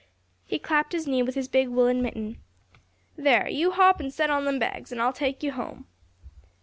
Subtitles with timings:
[0.47, 2.39] He clapped his knee with his big woollen mitten.
[3.15, 5.85] "There, you hop in an' set on them bags, an' I'll take you home."